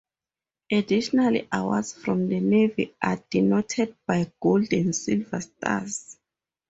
[0.71, 6.17] Additional awards from the Navy are denoted by gold and silver stars.